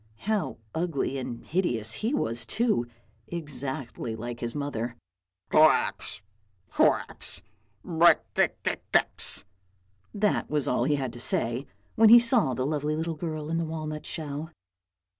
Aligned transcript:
how 0.25 0.57
ugly 0.73 1.19
and 1.19 1.45
hideous 1.45 1.93
he 1.93 2.11
was 2.11 2.43
too, 2.43 2.87
exactly 3.27 4.15
like 4.15 4.39
his 4.39 4.55
mother." 4.55 4.95
Koax, 5.51 6.23
koax, 6.73 7.43
brekke 7.85 8.53
ke 8.67 8.79
kex, 8.91 9.45
that 10.11 10.49
was 10.49 10.67
all 10.67 10.85
he 10.85 10.95
had 10.95 11.13
to 11.13 11.19
say 11.19 11.67
when 11.93 12.09
he 12.09 12.17
saw 12.17 12.55
the 12.55 12.65
lovely 12.65 12.95
little 12.95 13.13
girl 13.13 13.51
in 13.51 13.59
the 13.59 13.63
walnut 13.63 14.07
shell. 14.07 14.49